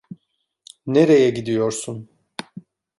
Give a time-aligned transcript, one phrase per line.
[0.85, 2.09] Nereye gidiyorsun?